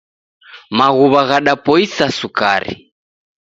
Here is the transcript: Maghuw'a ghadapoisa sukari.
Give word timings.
Maghuw'a 0.77 1.21
ghadapoisa 1.29 2.05
sukari. 2.17 2.73